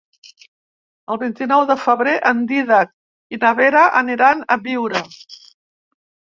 El 1.15 1.19
vint-i-nou 1.23 1.65
de 1.73 1.75
febrer 1.83 2.15
en 2.31 2.41
Dídac 2.53 2.95
i 3.37 3.41
na 3.45 3.55
Vera 3.63 3.87
aniran 4.03 4.45
a 4.55 4.61
Biure. 4.67 5.07